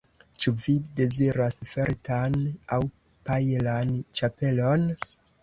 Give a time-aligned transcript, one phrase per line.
[0.43, 2.39] Ĉu vi deziras feltan
[2.79, 2.81] aŭ
[3.31, 4.91] pajlan ĉapelon?